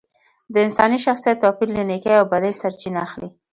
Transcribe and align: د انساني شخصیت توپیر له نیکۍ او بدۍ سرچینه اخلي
د 0.53 0.55
انساني 0.65 0.97
شخصیت 1.05 1.37
توپیر 1.43 1.69
له 1.75 1.83
نیکۍ 1.89 2.13
او 2.19 2.25
بدۍ 2.31 2.53
سرچینه 2.61 2.99
اخلي 3.07 3.29